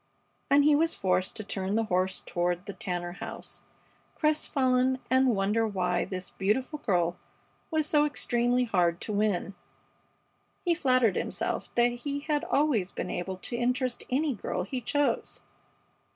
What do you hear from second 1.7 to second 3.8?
the horse toward the Tanner house,